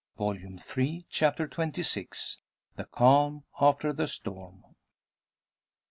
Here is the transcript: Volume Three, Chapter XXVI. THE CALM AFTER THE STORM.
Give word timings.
Volume 0.17 0.57
Three, 0.57 1.05
Chapter 1.11 1.47
XXVI. 1.47 2.37
THE 2.75 2.85
CALM 2.85 3.43
AFTER 3.61 3.93
THE 3.93 4.07
STORM. 4.07 4.63